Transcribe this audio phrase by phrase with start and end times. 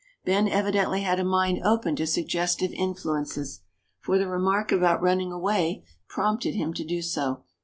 [0.25, 3.61] Ben evidently had a mind open to suggestive influences,
[3.99, 7.43] for the remark about running away prompted him to do so.